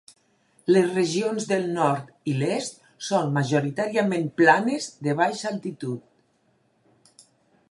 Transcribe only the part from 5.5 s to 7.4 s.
altitud.